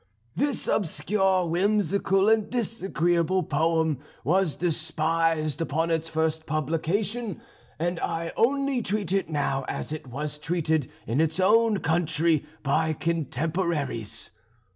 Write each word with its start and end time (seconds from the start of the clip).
This 0.35 0.67
obscure, 0.67 1.45
whimsical, 1.45 2.27
and 2.27 2.49
disagreeable 2.49 3.43
poem 3.43 3.99
was 4.23 4.55
despised 4.55 5.61
upon 5.61 5.91
its 5.91 6.09
first 6.09 6.47
publication, 6.47 7.39
and 7.77 7.99
I 7.99 8.31
only 8.35 8.81
treat 8.81 9.11
it 9.11 9.29
now 9.29 9.63
as 9.67 9.91
it 9.91 10.07
was 10.07 10.39
treated 10.39 10.89
in 11.05 11.21
its 11.21 11.39
own 11.39 11.81
country 11.81 12.43
by 12.63 12.93
contemporaries. 12.93 14.31